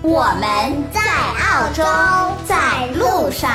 [0.00, 1.82] 我们在澳洲，
[2.46, 3.50] 在路上。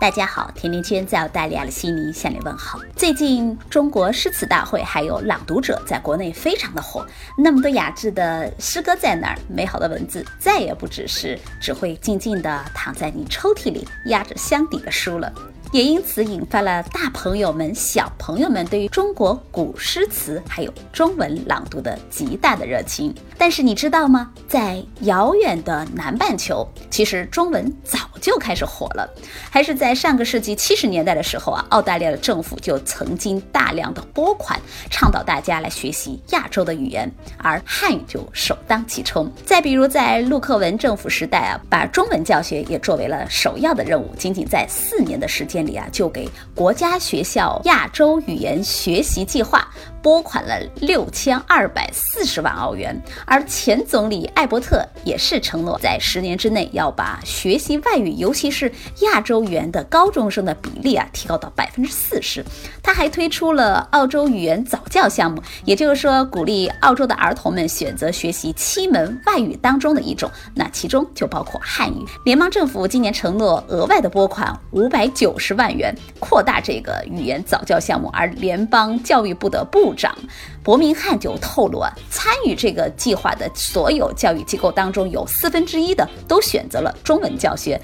[0.00, 2.80] 大家好，甜甜圈在澳大利亚的悉尼向你问好。
[2.96, 7.06] 最近中国诗词大会还有朗读者在国内非常的火，
[7.38, 15.32] 那么多雅致的诗歌在那儿，美好的文字再也不只是只会静静地躺在你抽屉里压着箱底的书了。
[15.74, 23.12] 也因此引发了大朋友们、小朋友们对于中国古诗词还有中文朗读的极大的热情。
[23.36, 24.30] 但是你知道吗？
[24.46, 29.08] 在遥远的南半球，其实中文早就开始火了。
[29.50, 39.28] 还是在上个世纪七十年代的时候啊，澳大利亚的政府就曾经大量的拨款倡导大家来学习亚洲的语言，而汉语就首当其冲。
[39.44, 45.64] 再比如在陆克文政府时代啊，把中文教学也作为了首要的任务，仅仅在四年的时间。
[45.64, 49.66] 里啊，就给国家学校亚洲语言学习计划
[50.04, 62.44] 拨款了六千二百四十万澳元，而前总理艾伯特也是承诺在十年之内要把学习外语，尤其是亚洲语言的高中生的比例啊提高到百分之四十。
[62.82, 72.04] 他还推出了澳洲语言早教项目，也就是说鼓励澳洲的儿童们选择学习七门外语当中的一种，那其中就包括汉语。
[72.26, 75.54] 联邦政府今年承诺额外的拨款五百九十。
[75.54, 80.16] 万元扩大这个语言早教项目，而联邦教育部的部长
[80.62, 87.80] 伯明翰就透露啊，参与这个计划的所有教育机构当中，有四分之一的都选择了中文教学。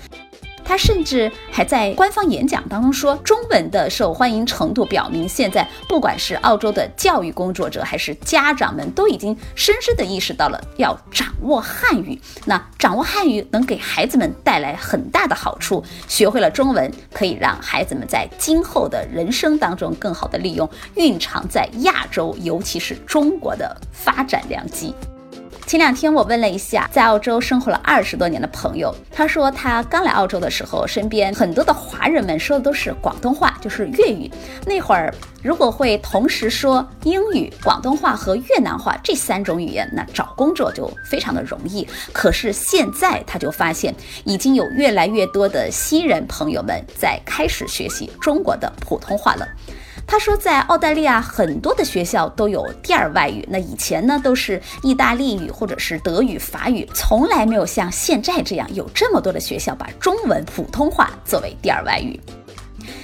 [0.70, 12.16] 他甚至还在官方演讲当中说，中文的受欢迎程度表明，现在不管是澳洲的教育工作者还是家长们，都已经深深的意识到了要掌握汉语。
[12.44, 24.94] 那掌握汉语能给孩子们带来很大的好处，学会了中文可以让孩子们在今后的人生当中更好的利用蕴藏在亚洲，尤其是中国的发展良机。
[25.70, 34.28] 前两天我问了一下在澳洲生活了二十多年的朋友，他说他刚来澳洲的时候，身边很多的华人们说的都是广东话，就是粤语。
[34.66, 35.14] 那会儿
[35.44, 41.86] 如果会同时说英语、广东话和越南话这三种语言，那找工作就非常的容易。
[42.12, 43.94] 可是现在他就发现，
[44.24, 49.46] 已经有越来越多的新人朋友们在开始学习中国的普通话了。
[50.10, 53.46] 他说，在澳大利亚很多的学校都有第二外语。
[53.48, 62.18] 那以前呢，都是意大利语或者是德语、法语，从来没有像现在这样有这么多的学校把中文普通话作为第二外语。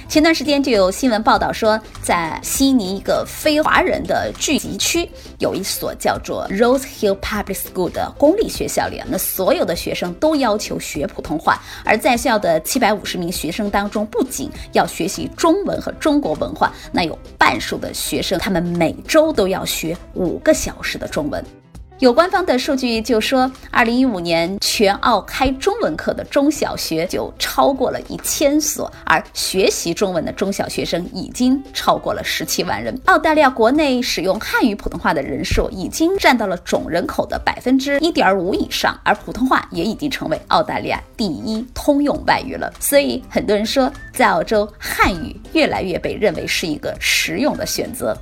[0.07, 5.07] 前段时间就有新闻报道说，在悉尼一个非华人的聚集区，
[5.37, 11.61] 有一所叫做 Rose Hill Public School 的公立学校里，那所有的学生都要求学普通话。
[11.83, 21.43] 而在校的七百五十名学生当中，不仅要学习中文和中国文化，那有半数的学生，他们每周都要学五个小时的中文。
[21.99, 32.95] 有官方的数据就说，二零一五年全澳开中文课的中小学就超过了一千所，而学习中文的中小学生已经超过了十七万人。
[33.05, 42.71] 澳大利亚国内使用汉语普通话的人数已经占到了总人口的百分之一点五以上，而普通话也已经成为澳大利亚第一通用外语了。
[42.79, 48.15] 所以很多人说，在澳洲，汉语越来越被认为是一个实用的选择。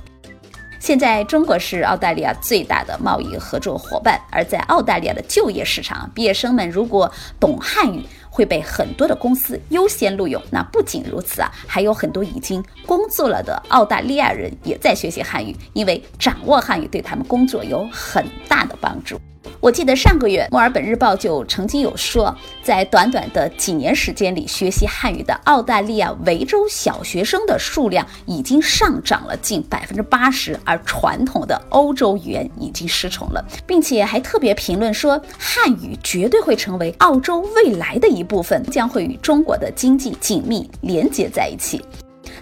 [0.78, 7.10] 现在中国是澳大利亚最大的贸易合作伙伴，而在澳大利亚的就业市场，毕业生们如果
[7.40, 10.40] 懂汉语，会被很多的公司优先录用。
[10.50, 19.20] 那不仅如此啊，还有很多已经工作了的澳大利亚人也在学习汉语，因为掌握汉语对他们工作有很大的帮助。
[19.60, 41.82] 我记得上个月，墨尔本日报就曾经有说，在短短的几年时间里，学习汉语的澳大利亚维州小学生的数量已经上涨了近百分之八十，而传统的欧洲语言已经失宠了，并且还特别评论说，汉语绝对会成为澳洲未来的一部分，将会与中国的经济紧密连接在一起。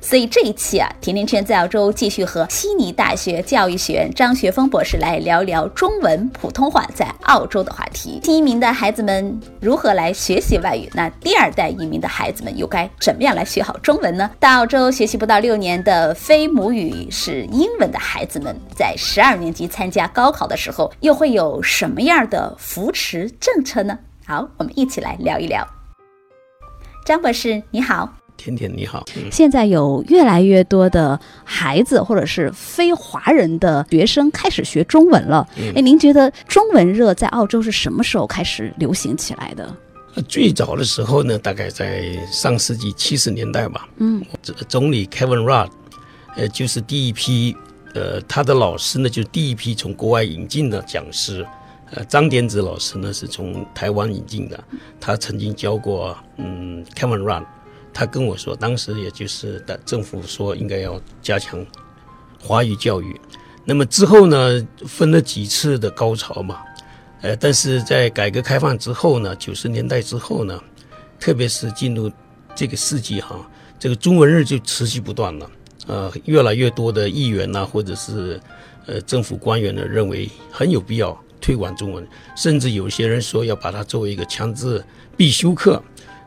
[0.04, 8.20] 所以这一期啊，甜甜圈在澳洲继续和悉尼大学教育学院张学峰博士来聊聊中文普通话在澳洲的话题。
[8.22, 10.90] 新移民的孩子们如何来学习外语？
[10.92, 14.30] 那第二代移民的孩子们又该怎么样来学好中文呢？
[14.38, 23.98] 到澳洲学习不到六年的非母语是英文的孩子们，在十二年级参加高考的时候，又会有什么样的扶持政策呢？
[24.26, 25.66] 好，我们一起来聊一聊。
[27.06, 28.23] 张博士，你好。
[28.36, 35.48] 甜甜你好，现在有越来越多的孩子或者是非华人的学生开始学中文了。
[35.74, 39.74] 哎，您觉得中文热在澳洲是什么时候开始流行起来的？
[40.28, 43.88] 最早的时候呢，大概在上世纪七十年代吧。
[43.96, 44.22] 嗯，
[44.68, 45.70] 总理 Kevin Rudd，
[46.36, 47.56] 呃，就是第一批，
[47.94, 51.44] 呃，他的老师呢，就是第一批从国外引进的讲师。
[51.90, 54.62] 呃，张典子老师呢是从台湾引进的，
[55.00, 57.44] 他曾经教过，嗯，Kevin Rudd。
[57.94, 61.64] 他跟我说，当时也就是的政府说应该要加强
[62.42, 63.18] 华语教育。
[63.64, 66.60] 那么之后呢，分了几次的高潮嘛，
[67.22, 70.60] 呃，但是在改革开放之后呢，九十年代之后呢，
[71.18, 72.10] 特别是进入
[72.54, 73.48] 这个世纪哈，
[73.78, 75.50] 这个中文日就持续不断了。
[75.86, 78.40] 呃，越来越多的议员呐，或者是
[78.86, 82.06] 呃政府官员呢，认为很有必要推广中文，
[82.36, 84.84] 甚至有些人说要把它作为一个强制
[85.16, 85.82] 必修课。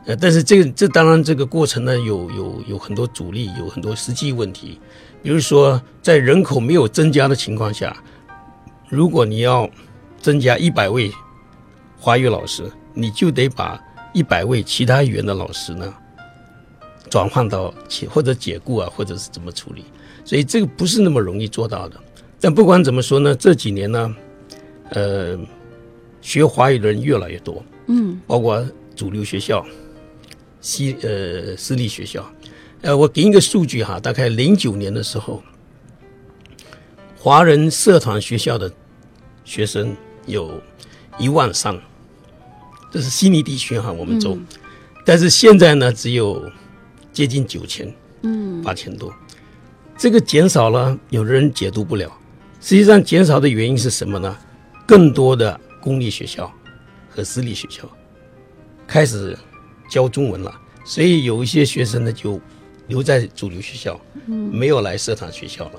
[0.08, 4.80] 呃，但是这个这当然这个过程呢，有有有很多阻力，有很多实际问题。
[5.22, 7.94] 比如说，在人口没有增加的情况下，
[8.88, 9.68] 如果你要
[10.18, 11.12] 增加一百位
[11.98, 12.64] 华语老师，
[12.94, 13.78] 你就得把
[14.14, 15.92] 一百位其他语言的老师呢
[17.10, 19.84] 转换到其或者解雇啊，或者是怎么处理。
[20.24, 22.00] 所以这个不是那么容易做到的。
[22.40, 24.16] 但不管怎么说呢，这几年呢，
[24.88, 25.38] 呃，
[26.22, 28.66] 学华语的人越来越多，嗯，包括
[28.96, 29.62] 主流学校。
[30.60, 32.28] 西呃私立学校，
[32.82, 35.42] 呃，我给你个数据哈，大概零九年的时候，
[37.16, 38.70] 华人社团学校的
[39.44, 39.96] 学生
[40.26, 40.60] 有
[41.18, 41.78] 一万三，
[42.90, 44.36] 这是悉尼地区哈，我们州，
[45.04, 46.50] 但是现在呢，只有
[47.12, 49.14] 接近九千，嗯，八千多，
[49.96, 52.12] 这个减少了，有的人解读不了，
[52.60, 54.36] 实际上减少的原因是什么呢？
[54.86, 56.52] 更多的公立学校
[57.08, 57.88] 和私立学校
[58.86, 59.38] 开始。
[59.88, 60.54] 教中文了，
[60.84, 62.40] 所以有一些学生呢就
[62.86, 65.72] 留在主流学校，没有来社团学校了。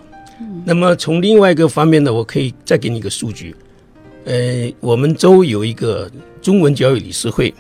[0.65, 3.55] 那么从另外一个方面呢，我可以再给你一个数据。
[4.25, 6.09] 呃，我们州有一个
[6.41, 7.53] 中文教育理事会，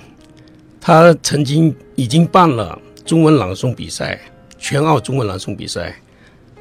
[0.79, 4.19] 他曾经已经办了中文朗诵比赛，
[4.57, 5.95] 全澳中文朗诵比赛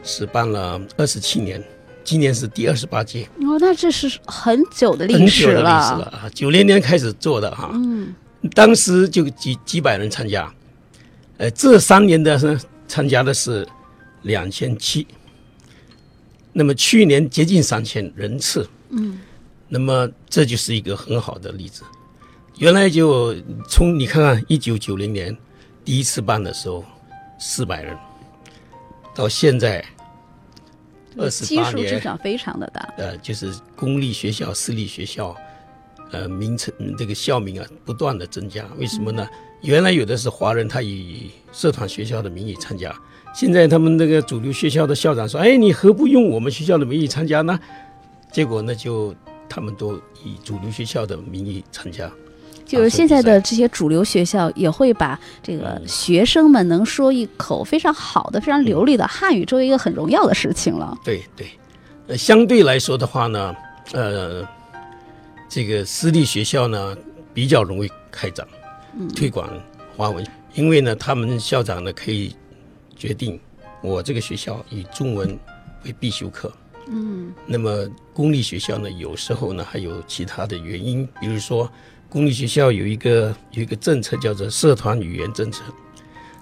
[0.03, 1.63] 是办了二十七年，
[2.03, 3.29] 今年是第二十八届。
[3.43, 7.71] 哦，那这是很久的历史了啊，九零年开始做的哈。
[7.75, 8.15] 嗯。
[8.55, 10.53] 当时就几几百人参加，
[11.39, 13.67] 呃，这三年的是参加的是
[14.23, 15.05] 两千七，
[16.53, 19.19] 那么去年接近三千人次，嗯，
[19.69, 21.83] 那么这就是一个很好的例子。
[22.59, 23.35] 原来就
[23.69, 25.37] 从你看看一九九零年
[25.85, 26.85] 第一次办的时候
[27.41, 27.99] 四百人，
[29.17, 29.85] 到现在
[31.17, 35.37] 二十八年，基数增长非常的大，呃，就是公立学校、私立学校。
[36.11, 39.27] 呃，名称这个校名啊，不断的增加，为什么呢？
[39.61, 42.95] 原来有的是华人，他以社团学校的名义参加，
[43.35, 47.59] 现在他们那个主流学校的校长说：“哎，你何不用我们学校的名义参加呢？”
[48.33, 49.15] 结果呢，就
[49.49, 52.11] 他们都以主流学校的名义参加。
[52.65, 60.97] 就是现在的这些主流学校也会把这个学生们能说一口非常好的、非常流利的汉语作为一个很荣耀的事情了。
[61.05, 61.49] 对对，
[62.07, 63.55] 呃，相对来说的话呢，
[63.93, 64.47] 呃。
[65.49, 66.97] 这个私立学校呢
[67.33, 68.47] 比较容易开展
[69.17, 69.49] 推广
[69.97, 72.37] 华文，因为呢他们校长呢可以
[72.97, 73.41] 决定
[73.83, 75.39] 我这个学校以中文
[75.85, 76.53] 为必修课。
[76.91, 81.71] 嗯，那么公立学校呢有时候呢还有其他的原因，比如说
[82.09, 85.63] 公立学校有一个有一个政策叫做社团语言政策，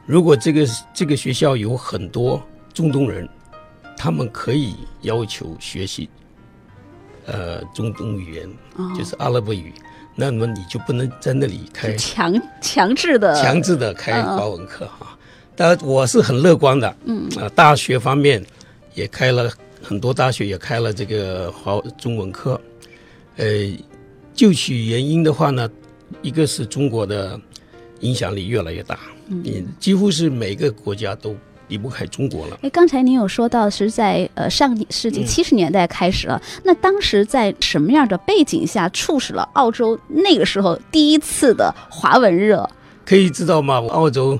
[0.04, 3.28] 如果这个这个学校有很多中东人，
[3.96, 6.08] 他们可以要求学习。
[7.26, 8.48] 呃，中东语言
[8.96, 9.72] 就是阿拉伯语，
[10.14, 15.18] 那么你就不能在那里开强强制的强制的开华文课哈。
[15.54, 18.44] 当然，我是很乐观的，嗯啊，大学方面
[18.94, 19.50] 也开了
[19.82, 22.60] 很多大学也开了这个华中文课。
[23.36, 23.46] 呃，
[24.34, 25.68] 就取原因的话呢，
[26.22, 27.40] 一个是中国的
[28.00, 31.36] 影响力越来越大，嗯，几乎是每个国家都。
[31.68, 32.58] 离不开中国了。
[32.62, 42.68] 哎，刚才您有说到是在呃上世纪七十年代开始了，那当时在什么样的背景下促使了澳洲那个时候第一次的华文热？
[43.04, 43.76] 可以知道吗？
[43.88, 44.38] 澳洲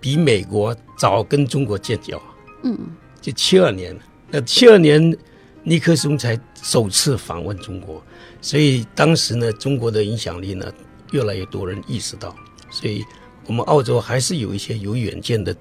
[0.00, 2.20] 比美国早跟中国建交。
[2.62, 2.78] 嗯，
[3.20, 3.96] 就七二年，
[4.30, 5.16] 那七二年
[5.62, 8.02] 尼克松才首次访问中国，
[8.40, 10.66] 所以当时呢，中国的影响力呢，
[11.12, 12.34] 越来越多人意识到，
[12.70, 13.04] 所以
[13.46, 15.54] 我们澳洲还是有一些有远见的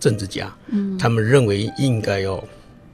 [0.00, 2.42] 政治家，嗯，他们认为应该要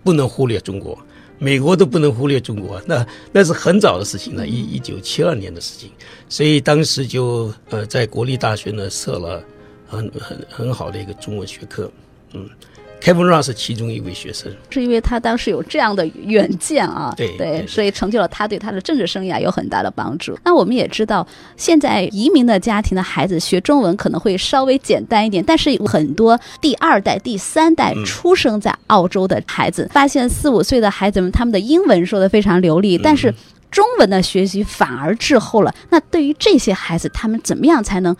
[0.04, 0.98] 不能忽略中国。
[1.38, 5.90] 美国都不能忽略中国，那那是很早的事情了，一一九七二年的事情，
[6.28, 9.44] 所以当时就呃在国立大学呢设了
[9.86, 11.90] 很很很好的一个中文学科，
[12.32, 12.48] 嗯。
[13.06, 20.36] Kevin 是其中一位学生，是因为他当时有这样的远见啊，对对，所以成就了他对他的政治生涯有很大的帮助。
[20.42, 21.24] 那我们也知道，
[21.56, 33.32] 现在移民的家庭的孩子学中文可能会稍微简单一点，但是很多第二代、第三代出生在澳洲的孩子，发现四五岁的孩子们他们的英文说的非常流利，但是
[33.70, 35.72] 中文的学习反而滞后了。
[35.90, 38.16] 那对于这些孩子，他们怎么样才能？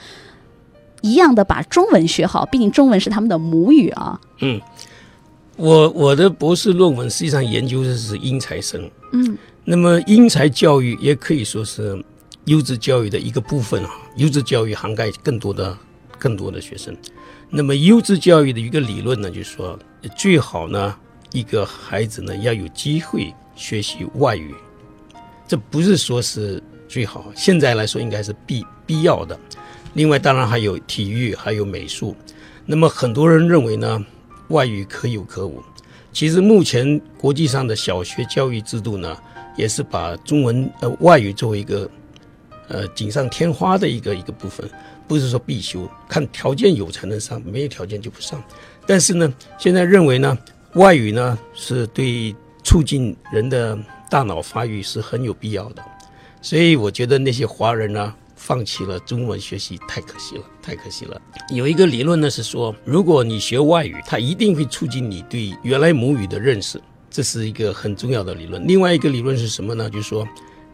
[1.07, 4.21] 一样的把中文学好，毕竟中文是他们的母语啊。
[4.41, 4.61] 嗯，
[5.57, 8.91] 我我的博士论文实际上研究的是英才生。
[9.13, 12.05] 嗯，那么英才教育也可以说是
[12.47, 13.91] 优质教育的一个部分啊。
[14.17, 15.77] 优质教育涵盖更多的
[16.19, 16.95] 更多的学生。
[17.49, 19.79] 那么优质教育的一个理论呢，就是说
[20.17, 20.97] 最好呢
[21.33, 24.53] 一个孩子呢要有机会学习外语，
[25.47, 29.39] 这不是说是最好，现在来说应该是必必要的。
[29.97, 32.15] 另外，当然还有体育，还有美术。
[32.67, 34.05] 那么，很多人认为呢，
[34.49, 35.63] 外语可有可无。
[36.13, 39.17] 其实，目前国际上的小学教育制度呢，
[39.57, 41.91] 也是把中文呃外语作为一个
[42.69, 44.69] 呃锦上添花的一个一个部分，
[45.09, 48.43] 不是说必修，看条件有才能上，没有条件就不上。
[48.87, 50.37] 但是呢，现在认为呢，
[50.75, 53.79] 外语呢是对促进人的
[54.11, 55.83] 大脑发育是很有必要的。
[56.43, 58.15] 所以，我觉得那些华人呢。
[58.47, 61.21] 放弃了中文学习太可惜了，太可惜了。
[61.51, 68.65] 有一个理论呢是说，如果你学外语，它一定会促进你对原来母语的认识，这是一个很重要的理论。
[68.65, 69.91] 另外一个理论是什么呢？
[69.91, 70.25] 就是说，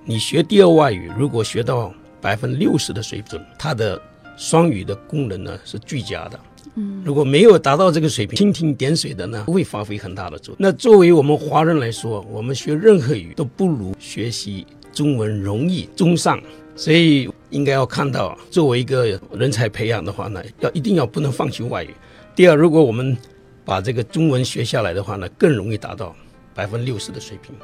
[0.05, 3.99] 你学第二外语，如果学到百分之六十的水准，它的
[4.37, 6.39] 双语的功能呢是最佳的。
[6.75, 10.57] 嗯，如果没有达到这个水平，蜻蜓点水的呢，不会发挥很大的作用。
[10.59, 16.39] 那作为我们华人来说，我们学任何语都不如学习中文容易、中上。
[16.75, 21.95] 所以应该要看到，作为一个人才培养的话呢，要一定要不能放弃外语。
[22.35, 23.17] 第二，如果我们
[23.63, 26.17] 把这个中文学下来的话呢，更容易达到
[26.55, 27.55] 百分之六十的水平。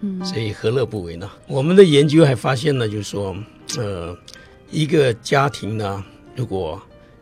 [0.00, 1.28] 嗯，所以何乐不为呢？
[1.46, 3.34] 我们的研究还发现呢，就是说，
[3.78, 4.16] 呃，
[4.70, 6.04] 一个家庭呢，
[6.36, 6.80] 如果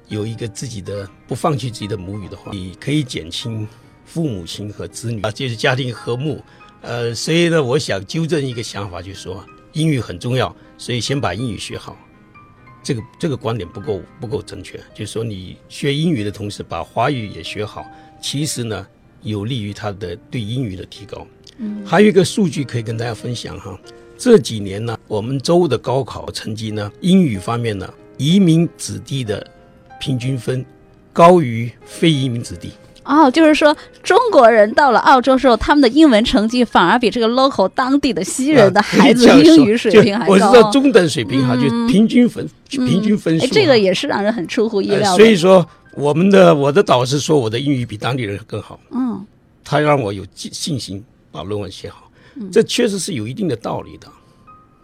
[0.08, 3.66] 有一个自己的不放弃自己的母语的话，你可以减轻
[4.04, 6.42] 父母亲和子女啊，就是家庭和睦。
[6.82, 9.42] 呃，所以呢，我想纠正一个想法，就是说。
[9.72, 11.94] 英语很重要，所以先把英语学好。
[12.86, 17.84] 这个这个观点不够不够正确，就是说你学英语的同时把华语也学好，
[18.22, 18.86] 其实呢
[19.22, 21.26] 有利于他的对英语的提高。
[21.58, 23.76] 嗯，还有一个数据可以跟大家分享哈，
[24.16, 29.44] 这几年呢我们州的高考成绩呢英语方面呢移民子弟的
[29.98, 30.64] 平均分
[31.12, 32.70] 高于非移民子弟。
[33.06, 40.32] 哦，就是说中国人到了澳洲之后，他们的英文成绩反而比这个 local 当地的西人的孩子英语水平还高。
[40.32, 43.46] 我是说中等水平哈，就平均分平均分数。
[43.46, 45.16] 这个也是让人很出乎意料。
[45.16, 48.78] 所以说，我们的我的导师说我的英语比当地人更好。
[48.90, 49.24] 嗯，
[49.64, 52.10] 他让我有信信心把论文写好，
[52.50, 54.08] 这确实是有一定的道理的。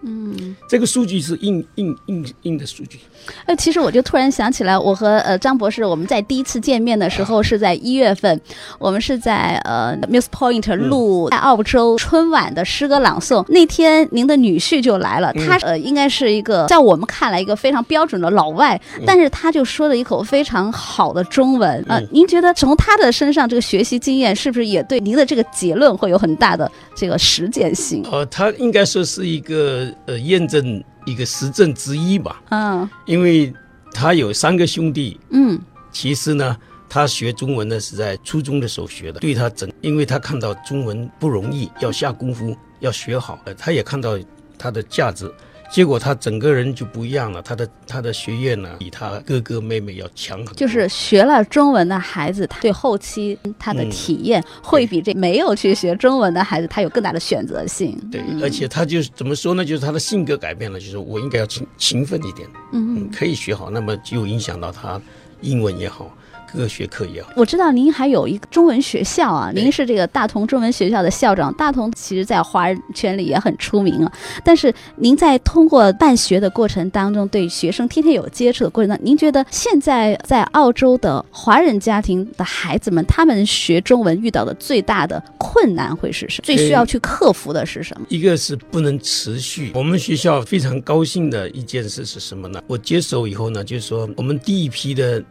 [0.04, 2.98] 嗯，这个数据是硬硬硬硬的数据。
[3.46, 8.40] 哎，其实我就突然想起来，我和呃张博士我们在第一次见面的时候是在一月份，
[8.80, 13.44] 我们是在呃 Miss Point 录在澳洲春晚的诗歌朗诵。
[13.48, 21.84] 那天您的女婿就来了，他呃应该是一个在我们看来一个非常标准的老外，但是他就说了一口非常好的中文。
[21.86, 28.04] 呃，您觉得从他的身上这个学习经验，是不是也对您的这个结论会有很大的这个实践性？
[28.10, 29.91] 呃，他应该说是一个。
[30.06, 32.42] 呃，验证一个实证之一吧。
[32.50, 33.52] 嗯，因为
[33.92, 35.20] 他有三个兄弟。
[35.30, 36.56] 嗯，其实呢，
[36.88, 39.20] 他学中文呢是在初中的时候学的。
[39.20, 43.38] 对他整，因为他看到中文不容易，要下功夫，要学好。
[43.56, 44.18] 他也看到
[44.58, 45.32] 它的价值。
[45.72, 50.54] 结果他整个人就不一样了，他的他的学业呢比他哥哥妹妹要强很多。
[50.54, 57.98] 就是学了中文的孩子，他对后期他的体验会比这没有去学中文的孩子他有更大的选择性。
[58.10, 59.64] 对，而且他就是怎么说呢？
[59.64, 65.00] 就是他的性格改变了，就是我应该要勤勤奋一点，嗯，可以学好，那么就影响到他
[65.40, 66.14] 英文也好。
[66.52, 67.26] 各个学科一样。
[67.36, 71.52] 我知道您还有一个中文学校啊，您是这个大同中文学校的校长。
[71.54, 74.12] 大同其实在华人圈里也很出名啊。
[74.44, 86.44] 但是您在通过办学的过程当中，对学生天天有接触的过程当中，您觉得现在在澳洲的华人家庭的孩子们，他们学中文遇到的最大的困难会是什么？
[86.44, 88.06] 最需要去克服的是什么？
[88.08, 89.70] 一个是不能持续。
[89.74, 92.62] 我们学校非常高兴的一件事是什么呢？
[92.66, 95.22] 我接手以后呢，就是说我们第一批的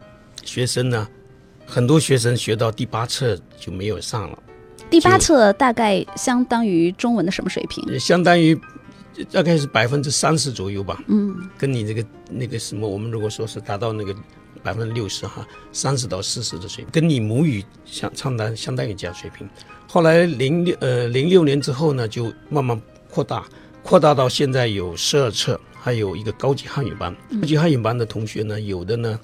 [0.44, 1.08] 学生呢，
[1.66, 4.40] 很多学生学到第八册就没有上了，
[4.90, 7.84] 第八册大概相当于中文的什么水平？
[7.92, 8.60] 也相当于
[9.32, 11.02] 大概是百分之三十左右吧。
[11.08, 14.16] 嗯，跟你这个那个什么，我们如果说是达到那个
[14.64, 19.48] 百分之六十哈，三十到四十的水平，跟你母语相相当相当于这样水平。
[19.88, 22.80] 后来零六呃零六年之后呢，就慢慢
[23.10, 23.46] 扩大，
[23.84, 27.16] 扩大到现在有十二册，还有一个高级汉语班。
[27.42, 29.20] 高级汉语班的同学呢，有的呢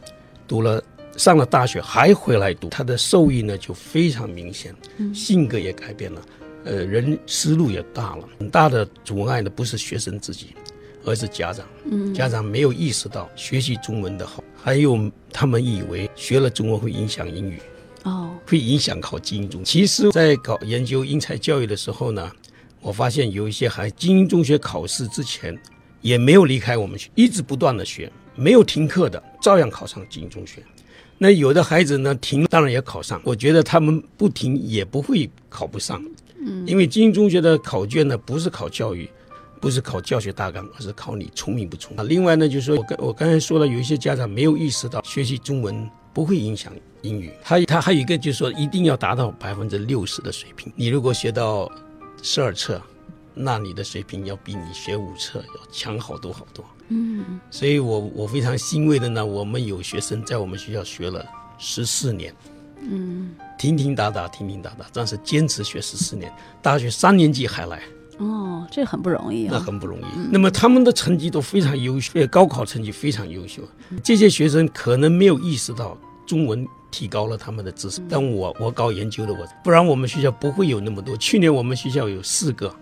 [0.47, 0.83] 读了
[1.17, 4.74] 上了大学还回来读，他的受益呢就非常明显，
[5.13, 6.21] 性格也改变了。
[6.63, 10.50] 呃，人思路也大了，很大的阻碍呢不是学生自己，
[11.03, 11.65] 而是家长。
[11.89, 17.59] 嗯，家长没有意识到学习中文的好，还有他们以为学了中文会影响英语，
[18.03, 19.63] 哦，会影响考精英中。
[19.63, 22.29] 其实，在搞研究英才教育的时候呢，
[22.81, 25.57] 我发现有一些还精英中学考试之前
[26.01, 30.62] 也没有离开我们学，一直不断的学，没有停课的，照样考上精英中学。
[31.17, 36.03] 那有的孩子呢，停当然也考上，我觉得他们不停也不会考不上。
[36.39, 39.09] 嗯，因为精英中学的考卷呢，不是考教育，
[39.59, 42.00] 不是考教学大纲，而是考你聪明不聪明。
[42.00, 46.71] 啊，另外呢，就是说我刚我刚才说了，有一些家长没有意识到学习中文不会影响
[47.01, 47.31] 英语。
[47.43, 50.71] 他他还有一个就是说，一定要达到百分之六十的水平。
[50.75, 51.71] 你如果学到
[52.21, 52.79] 十二册，
[53.33, 56.63] 那你的水平要比你学五册要强好多好多。
[56.89, 61.25] 嗯，所以我我非常欣慰的呢，我们有学生在我们学校学了
[61.58, 62.34] 十四年。
[62.79, 67.82] 嗯，停停打打，停停打打，但是坚持学十四年，大学三年级还来，
[68.20, 69.63] 哦，这很不容易啊那啊。
[69.65, 70.03] 很不容易。
[70.32, 73.63] 那么他们的成绩都非常优秀，高考成绩非常优秀。
[74.03, 81.17] 这些学生可能没有意识到中文提高了他们的知识，但我我搞研究的我，不然我们学校不会有那么多。
[81.17, 82.74] 去年我们学校有四个，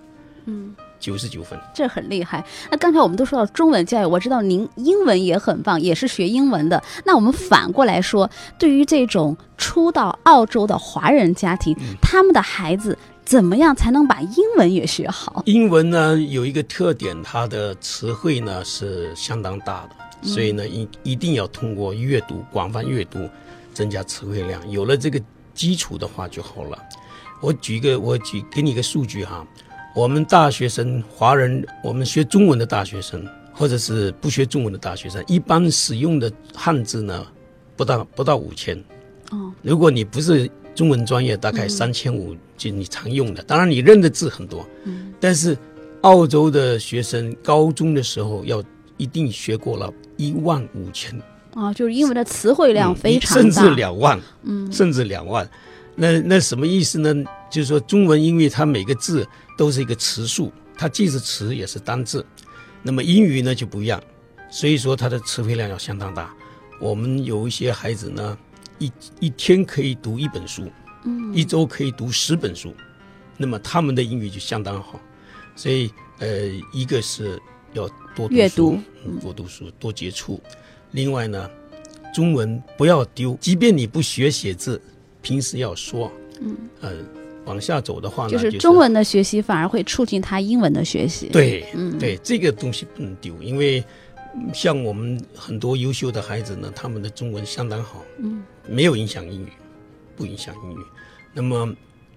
[0.44, 1.60] 嗯，九十九分。
[1.74, 2.44] 这很厉害。
[2.70, 6.82] 那刚才我们都说到中文教育，我知道您英文也很棒，也是学英文的。
[7.06, 15.42] 那我们反过来说，对于这种初到澳洲的华人家庭，他们的孩子怎么样才能把英文也学好？
[15.46, 23.30] 英文呢有一个特点，它的词汇呢是相当大的，所以呢一一定要通过阅读广泛阅读，
[23.74, 24.62] 增加词汇量。
[24.70, 25.22] 有了这个
[25.54, 26.78] 基础的话就好了。
[27.42, 29.46] 我举一个，我举给你一个数据哈，
[29.96, 37.26] 我们大学生华人，我们学中文的大学生，或者是不学中文的大学生，一般使用的汉字呢
[37.78, 38.78] 不到不到五千。
[39.32, 43.42] 哦，如果你不是中文专业，大概三千五就你常用的。
[43.44, 45.58] 当然你认的字很多，嗯，但是
[46.02, 48.62] 澳洲的学生高中的时候要
[48.98, 51.18] 一定学过了一万五千，
[51.54, 55.50] 啊，就是英文的词汇量嗯非常大，甚至两万，嗯，甚至两万。
[55.96, 57.24] 那那什么意思呢？
[57.56, 59.26] 就是说中文，因为它每个字
[59.58, 62.26] 都是一个词数，它既是词也是单字。
[62.84, 64.04] 那么英语呢就不一样，
[64.52, 66.36] 所以说它的词汇量要相当大。
[66.82, 68.38] 我们有一些孩子呢，
[68.78, 68.92] 一
[69.22, 70.70] 一天可以读一本书，
[71.06, 72.76] 嗯，一周可以读十本书，
[73.38, 75.00] 那么他们的英语就相当好。
[75.56, 75.90] 所以
[76.20, 77.42] 呃，一个是
[77.72, 80.42] 要多读书阅读，嗯多读书，多接触。
[80.92, 81.50] 另外呢，
[82.14, 84.82] 中文不要丢，即便你不学写字，
[85.22, 86.12] 平时要说。
[86.42, 86.92] 嗯，呃，
[87.46, 91.66] 往下走的话呢，就是中文的学习反而会促进他英文的学习。，对，
[92.00, 93.84] 对，这个东西不能丢，因为
[94.36, 99.50] 嗯像我们很多优秀的孩子呢，他们的中文相当好，嗯，没有影响英语，
[100.16, 100.84] 不影响英语。
[101.34, 101.74] 那么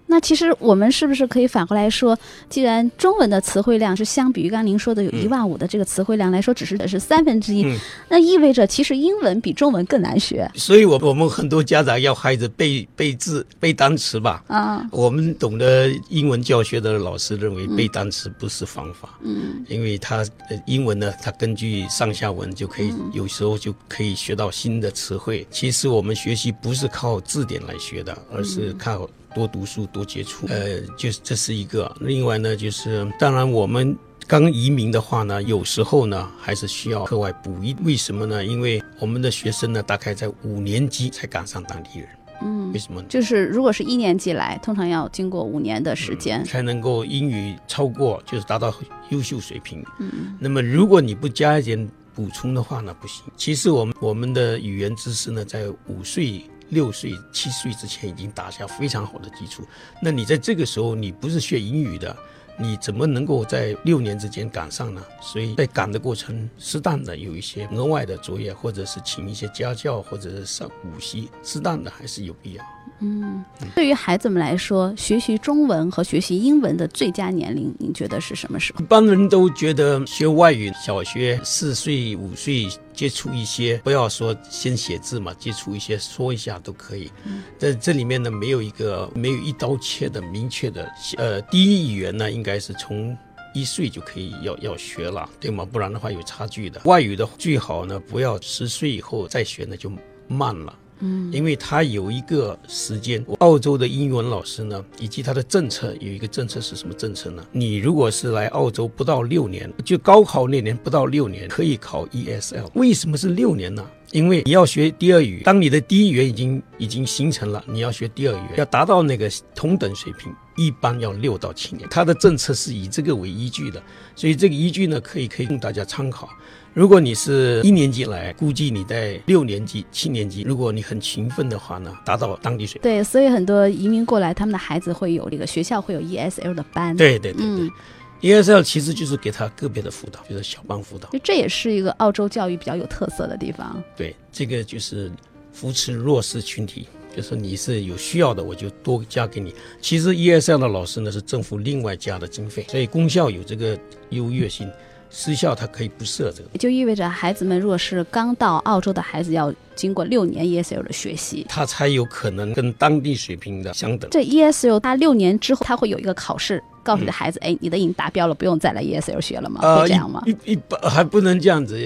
[0.08, 2.18] 那其实我们是不是可以反过来说，
[2.48, 14.42] 既然中文的词汇量是相比于刚刚您说的有一万五的这个词汇量来说，只是是三分之一，嗯那意味着其实英文比中文更难学所以我我们很多家长要孩子背背字、背单词吧。
[14.48, 14.84] 啊。
[14.90, 25.46] 我们懂得英文教学的老师认为背单词不是方法，嗯，因为他呃英文呢，他根据上下文就可以，有时候就可以学到新的词汇。
[25.50, 30.46] 其实我们学习不是靠字典来学的，而是靠多读书、多接触。
[30.48, 31.94] 呃，就是这是一个。
[32.00, 33.96] 另外呢，就是当然我们。
[34.26, 37.74] 刚移民的话呢，有时候呢还是需要课外补一。
[37.82, 38.44] 为什么呢？
[38.44, 42.08] 因为我们的学生呢，大概在五年级才赶上当地人。
[42.42, 43.06] 嗯，为什么呢？
[43.08, 46.44] 就是如果是一年级来，通常要经过五年的时间。
[46.44, 48.70] 才能够英语超过，就是达到
[49.08, 49.82] 优秀水平。
[49.98, 53.24] 嗯，那么如果你不加一点补充的话呢，不行。
[53.34, 59.62] 其实我们我们的语言知识呢，在五岁六岁、七岁之前已经打下非常好的基础。
[60.02, 62.16] 那你在这个时候，你不是学英语的，
[62.58, 65.02] 你怎么能够在六年之间赶上呢？
[65.20, 72.64] 所以在赶的过程，适当的有一些额外的作业，或者是请一些家教，或者是上补习，适当的还是有必要。
[73.00, 73.44] 嗯，
[73.76, 78.80] 对于孩子们来说，学习中文和学习英文的最佳年龄，您觉得是什么时候？
[78.80, 87.12] 一般人都觉得学外语，小学四岁、五岁接触一些，不要说先写字嘛，接触一些说一下都可以。
[87.56, 93.16] 在这里面呢，没有一个没有一刀切的明确的，呃，第一语言呢，应该是从
[93.54, 95.64] 一岁就可以要要学了，对吗？
[95.64, 96.80] 不然的话有差距的。
[96.86, 99.92] 外语的最好呢，不要十岁以后再学，呢就
[100.26, 100.76] 慢了。
[101.00, 107.44] 嗯，因为他有一个时间，澳洲的英文老师呢，以及他的政策有一个政策是什么政策呢？
[107.52, 112.68] 你如果是来澳洲不到六年，就高考那年不到六年，可以考 ESL。
[112.74, 113.84] 为什么是六年呢？
[114.12, 121.86] 因为你要学第二语，当你的第一语言已经已经形成了，你要学第二语言，要达到那个同等水平，一般要六到七年。
[121.90, 123.82] 他的政策是以这个为依据的，
[124.16, 126.28] 所以这个依据呢，可以可以供大家参考。
[126.74, 132.82] 如果你是一年级来，估计你在六年级、七年级，如果你很勤奋的话呢，达到当地水平。
[132.82, 136.96] 对，所以很多移民过来，他们的孩子会有这个学校会有 ESL 的班。
[136.96, 137.70] 对对对对
[138.20, 141.08] ，ESL 其实就是给他个别的辅导，就是小班辅导。
[141.10, 143.82] 就这也是一个澳洲教育比较有特色的地方。
[143.96, 145.10] 对，这个就是
[145.52, 149.54] 扶持弱势群体，就是你是有需要的，我就多加给你。
[149.80, 153.78] 其实 ESL 的老师呢是政府另外加的经费，所以功效有这个
[154.10, 154.70] 优越性。
[155.10, 164.10] 私校它可以不设这个，也就意味着孩子们如果是刚到澳洲的孩子，要经过六年 ESL 的学习，他才有可能跟当地水平的相等。
[164.10, 169.60] 这 ESL 他六年之后，他会有一个考试，告诉你的孩子，哎，你的已经达标了，不用再来 ESL 学了吗？
[169.80, 170.22] 会这样吗？
[170.26, 171.78] 一一般还不能这样子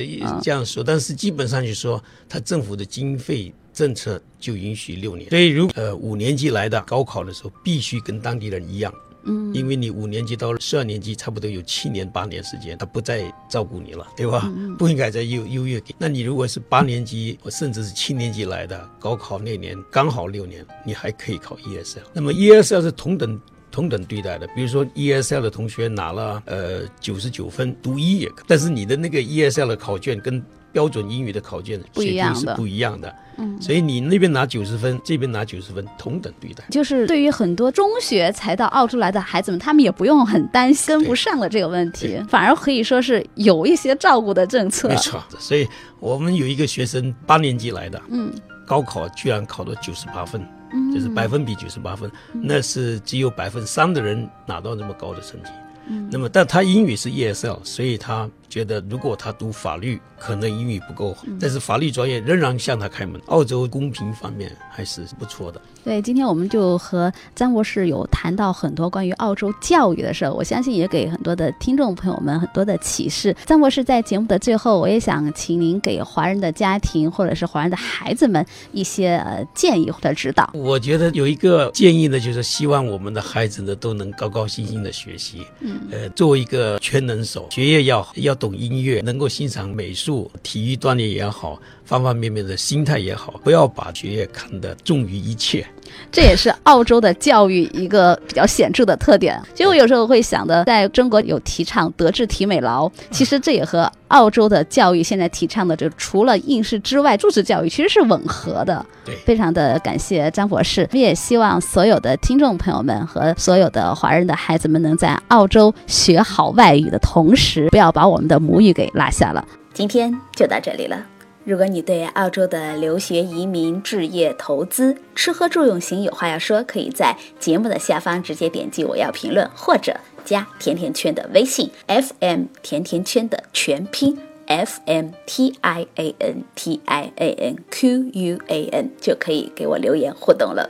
[0.42, 5.30] 这样说，但是基本上就说，他政府的经费政策就允许六年。
[5.30, 8.92] 所以如呃五年级来的高考的时候，必须跟当地人一样。
[9.24, 14.50] 嗯，因为你五年级到十二年级，差不多有七年八年时间，他不再照顾你了，对吧？
[14.78, 15.94] 不应该再优优越给。
[15.98, 22.02] 那你如果是八年级或甚至是七年级来的，高考那年刚好六年，你还可以考 ESL。
[22.12, 24.46] 那么 ESL 是同等同等对待的。
[24.48, 33.14] 比如说 ESL 的同学拿了呃九十九分，读一也可，但是你的那个 ESL 的考卷跟标准英语的考卷不一样是不一样的。
[33.38, 36.62] 嗯，所以你那边拿九十分，这边拿九十分，同等对待。
[36.70, 44.88] 就是对于很多中学才到澳洲来的孩子们，他们也不用很担心跟不上了这个问题，反而可以说是有一些照顾的政策。
[44.88, 45.66] 没错，所以
[45.98, 48.30] 我们有一个学生八年级来的，嗯，
[48.66, 55.48] 高考居然考了九十八分，嗯，就是百分比九十八分，那是只有百分三的人拿到这么高的成绩。
[55.88, 58.28] 嗯，那么但他英语是 ESL，所以他。
[58.52, 63.18] 觉得如果他读法律，可能英语不够好，但是法律专业仍然向他开门。
[63.28, 65.58] 澳洲公平方面还是不错的。
[65.82, 73.34] 对，今天我们就和张博士有谈到很多关于澳洲教育的事儿，我相信也给很多的听众朋友们很多的启示。
[73.46, 80.50] 张博士在节目的最后，我也想请您给华人的家庭或者是华人的孩子们一些呃建议或者指导。
[80.52, 88.36] 我觉得有一个建议呢，就是希望我们的孩子呢都能高高兴兴的学习，嗯，呃，作为一个全能手，学业要要。
[88.42, 95.64] 懂音乐，能够欣赏美术、体育锻炼也好，方方面面的心态也好，不要把学业看得重于一切。
[96.10, 99.40] 这也是澳洲的教育一个比较显著的特点。
[99.54, 108.84] 其实我有时候会想的，在中国有提倡德智体美劳，其实这也和澳洲的教育现在提倡的，就除了应试之外，注释教育其实是吻合的。
[109.04, 110.88] 对，非常的感谢张博士。
[110.92, 119.44] 我也希望所有的听众朋友们和所有的华人的孩子们，能在澳洲学好外语的同时，不要把我们的母语给落下了。
[119.72, 121.06] 今天就到这里了。
[121.44, 138.68] 如果你对澳洲的留学、移民、置业、投资、吃喝住用行有话要说，可以在节目的下方直接点击“我要评论”，或者加甜甜圈的微信 “FM 甜甜圈”的全拼 “F M T I A N T I A N Q U A
[138.72, 140.68] N”，就可以给我留言互动了。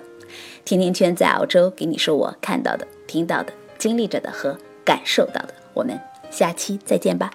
[0.65, 5.55] 甜甜圈在澳洲给你说我看到的、听到的、经历着的和感受到的。
[5.75, 5.99] 我们
[6.31, 7.31] 下期再见吧。